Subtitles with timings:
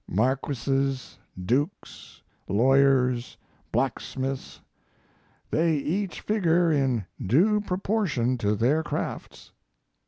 [0.09, 3.37] Marquises, dukes, lawyers,
[3.71, 4.59] blacksmiths,
[5.51, 9.51] they each figure in due proportion to their crafts."